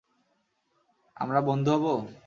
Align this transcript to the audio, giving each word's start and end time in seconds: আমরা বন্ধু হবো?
আমরা 1.17 1.39
বন্ধু 1.41 1.69
হবো? 1.75 1.93